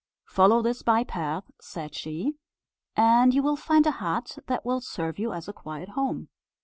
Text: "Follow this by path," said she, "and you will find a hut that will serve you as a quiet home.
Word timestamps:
"Follow 0.25 0.63
this 0.63 0.81
by 0.81 1.03
path," 1.03 1.51
said 1.59 1.93
she, 1.93 2.33
"and 2.95 3.35
you 3.35 3.43
will 3.43 3.55
find 3.55 3.85
a 3.85 3.91
hut 4.01 4.39
that 4.47 4.65
will 4.65 4.81
serve 4.81 5.19
you 5.19 5.31
as 5.31 5.47
a 5.47 5.53
quiet 5.53 5.89
home. 5.89 6.27